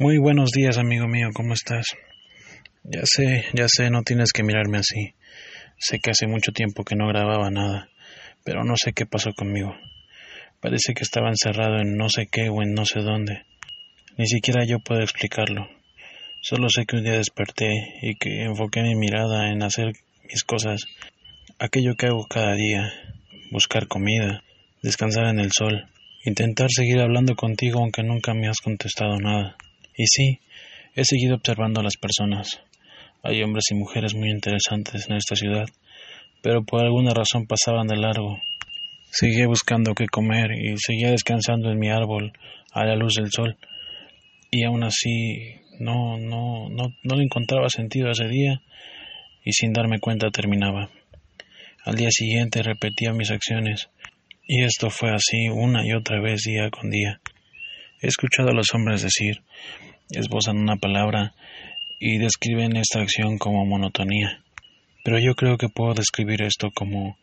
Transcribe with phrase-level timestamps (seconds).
[0.00, 1.84] Muy buenos días, amigo mío, ¿cómo estás?
[2.84, 5.14] Ya sé, ya sé, no tienes que mirarme así.
[5.76, 7.88] Sé que hace mucho tiempo que no grababa nada,
[8.44, 9.74] pero no sé qué pasó conmigo.
[10.60, 13.42] Parece que estaba encerrado en no sé qué o en no sé dónde.
[14.16, 15.68] Ni siquiera yo puedo explicarlo.
[16.42, 19.94] Solo sé que un día desperté y que enfoqué mi mirada en hacer
[20.30, 20.86] mis cosas,
[21.58, 22.88] aquello que hago cada día,
[23.50, 24.44] buscar comida,
[24.80, 25.88] descansar en el sol,
[26.24, 29.56] intentar seguir hablando contigo aunque nunca me has contestado nada.
[29.98, 30.38] Y sí,
[30.94, 32.62] he seguido observando a las personas.
[33.24, 35.66] Hay hombres y mujeres muy interesantes en esta ciudad,
[36.40, 38.40] pero por alguna razón pasaban de largo.
[39.10, 42.32] Seguía buscando qué comer y seguía descansando en mi árbol
[42.70, 43.56] a la luz del sol.
[44.52, 48.62] Y aún así no, no, no, no le encontraba sentido ese día
[49.44, 50.90] y sin darme cuenta terminaba.
[51.84, 53.90] Al día siguiente repetía mis acciones
[54.46, 57.20] y esto fue así una y otra vez día con día.
[58.00, 59.42] He escuchado a los hombres decir,
[60.10, 61.34] esbozan una palabra
[61.98, 64.42] y describen esta acción como monotonía.
[65.04, 67.16] Pero yo creo que puedo describir esto como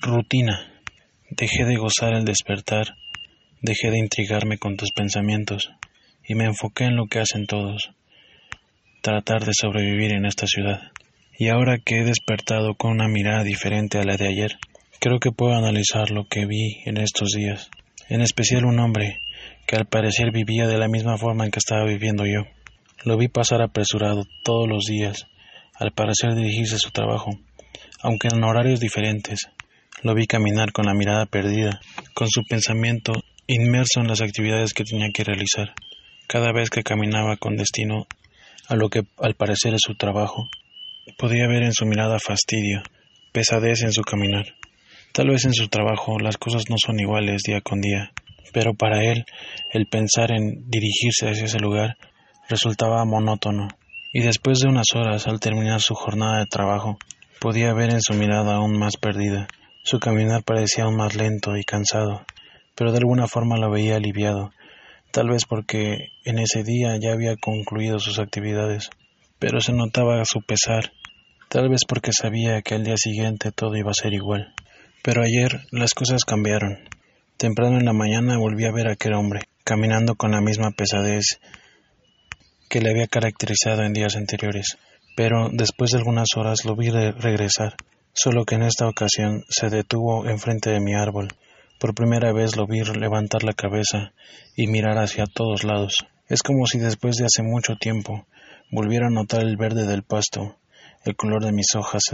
[0.00, 0.72] rutina.
[1.30, 2.96] Dejé de gozar el despertar,
[3.60, 5.70] dejé de intrigarme con tus pensamientos
[6.26, 7.90] y me enfoqué en lo que hacen todos,
[9.02, 10.90] tratar de sobrevivir en esta ciudad.
[11.38, 14.58] Y ahora que he despertado con una mirada diferente a la de ayer,
[15.00, 17.70] creo que puedo analizar lo que vi en estos días,
[18.08, 19.20] en especial un hombre
[19.66, 22.44] que al parecer vivía de la misma forma en que estaba viviendo yo.
[23.04, 25.26] Lo vi pasar apresurado todos los días,
[25.74, 27.30] al parecer dirigirse a su trabajo,
[28.00, 29.48] aunque en horarios diferentes.
[30.02, 31.80] Lo vi caminar con la mirada perdida,
[32.14, 33.12] con su pensamiento
[33.46, 35.74] inmerso en las actividades que tenía que realizar.
[36.28, 38.06] Cada vez que caminaba con destino
[38.68, 40.48] a lo que al parecer es su trabajo,
[41.18, 42.82] podía ver en su mirada fastidio,
[43.32, 44.54] pesadez en su caminar.
[45.12, 48.12] Tal vez en su trabajo las cosas no son iguales día con día,
[48.54, 49.26] pero para él
[49.70, 51.98] el pensar en dirigirse hacia ese lugar
[52.48, 53.68] resultaba monótono,
[54.14, 56.96] y después de unas horas al terminar su jornada de trabajo,
[57.40, 59.48] podía ver en su mirada aún más perdida.
[59.84, 62.24] Su caminar parecía aún más lento y cansado,
[62.74, 64.50] pero de alguna forma lo veía aliviado,
[65.10, 68.88] tal vez porque en ese día ya había concluido sus actividades,
[69.38, 70.92] pero se notaba su pesar,
[71.50, 74.54] tal vez porque sabía que al día siguiente todo iba a ser igual.
[75.02, 76.88] Pero ayer las cosas cambiaron.
[77.36, 81.40] Temprano en la mañana volví a ver a aquel hombre, caminando con la misma pesadez
[82.70, 84.78] que le había caracterizado en días anteriores,
[85.16, 87.74] pero después de algunas horas lo vi regresar,
[88.12, 91.28] solo que en esta ocasión se detuvo enfrente de mi árbol.
[91.80, 94.12] Por primera vez lo vi levantar la cabeza
[94.56, 95.94] y mirar hacia todos lados.
[96.28, 98.26] Es como si después de hace mucho tiempo
[98.70, 100.58] volviera a notar el verde del pasto,
[101.04, 102.04] el color de mis hojas,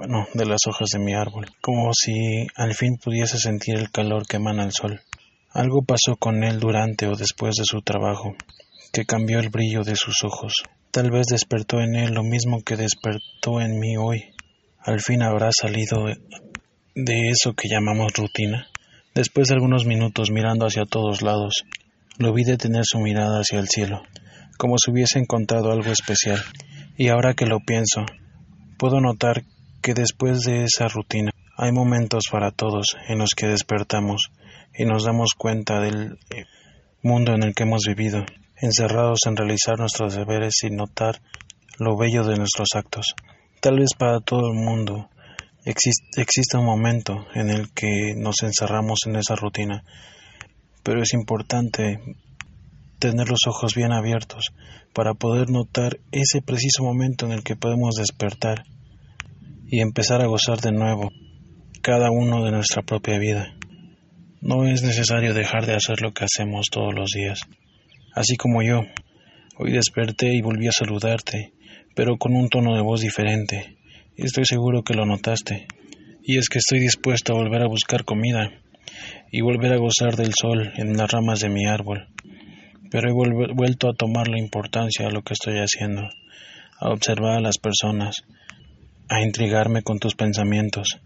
[0.00, 4.26] bueno, de las hojas de mi árbol, como si al fin pudiese sentir el calor
[4.26, 5.02] que emana el sol.
[5.50, 8.34] Algo pasó con él durante o después de su trabajo,
[8.94, 10.62] que cambió el brillo de sus ojos.
[10.90, 14.24] Tal vez despertó en él lo mismo que despertó en mí hoy.
[14.78, 16.06] Al fin habrá salido
[16.94, 18.68] de eso que llamamos rutina.
[19.14, 21.64] Después de algunos minutos mirando hacia todos lados,
[22.16, 24.00] lo vi detener su mirada hacia el cielo,
[24.56, 26.42] como si hubiese encontrado algo especial.
[26.96, 28.06] Y ahora que lo pienso,
[28.78, 29.44] puedo notar
[29.82, 34.30] que después de esa rutina hay momentos para todos en los que despertamos
[34.74, 36.18] y nos damos cuenta del
[37.02, 38.24] mundo en el que hemos vivido,
[38.56, 41.20] encerrados en realizar nuestros deberes sin notar
[41.78, 43.14] lo bello de nuestros actos.
[43.60, 45.08] Tal vez para todo el mundo
[45.64, 49.84] existe, un momento en el que nos encerramos en esa rutina,
[50.82, 52.00] pero es importante
[52.98, 54.52] tener los ojos bien abiertos
[54.94, 58.64] para poder notar ese preciso momento en el que podemos despertar
[59.72, 61.12] y empezar a gozar de nuevo
[61.80, 63.54] cada uno de nuestra propia vida.
[64.40, 67.42] No es necesario dejar de hacer lo que hacemos todos los días.
[68.14, 68.82] Así como yo,
[69.58, 71.52] hoy desperté y volví a saludarte,
[71.94, 73.76] pero con un tono de voz diferente.
[74.16, 75.68] Estoy seguro que lo notaste.
[76.24, 78.50] Y es que estoy dispuesto a volver a buscar comida
[79.30, 82.08] y volver a gozar del sol en las ramas de mi árbol.
[82.90, 86.02] Pero he vuelto a tomar la importancia a lo que estoy haciendo,
[86.80, 88.24] a observar a las personas,
[89.10, 91.00] a intrigarme con tus pensamientos.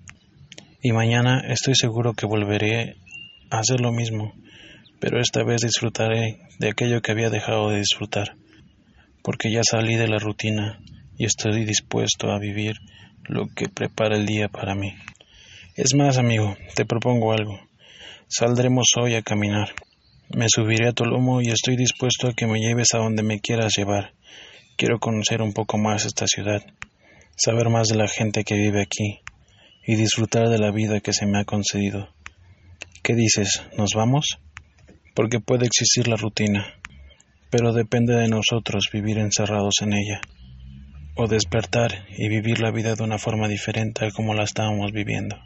[0.82, 2.96] Y mañana estoy seguro que volveré
[3.50, 4.34] a hacer lo mismo,
[5.00, 8.36] pero esta vez disfrutaré de aquello que había dejado de disfrutar,
[9.22, 10.80] porque ya salí de la rutina
[11.16, 12.74] y estoy dispuesto a vivir
[13.26, 14.92] lo que prepara el día para mí.
[15.74, 17.58] Es más, amigo, te propongo algo.
[18.28, 19.70] Saldremos hoy a caminar.
[20.28, 23.40] Me subiré a tu lomo y estoy dispuesto a que me lleves a donde me
[23.40, 24.12] quieras llevar.
[24.76, 26.62] Quiero conocer un poco más esta ciudad
[27.36, 29.20] saber más de la gente que vive aquí
[29.86, 32.08] y disfrutar de la vida que se me ha concedido.
[33.02, 33.62] ¿Qué dices?
[33.76, 34.38] ¿Nos vamos?
[35.14, 36.66] porque puede existir la rutina,
[37.50, 40.20] pero depende de nosotros vivir encerrados en ella,
[41.14, 45.36] o despertar y vivir la vida de una forma diferente a como la estábamos viviendo.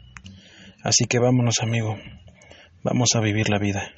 [0.83, 1.97] Así que vámonos amigo,
[2.83, 3.91] vamos a vivir la vida.